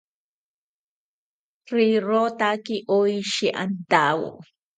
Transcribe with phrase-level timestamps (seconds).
[1.73, 4.31] Rirotaki oshi antawo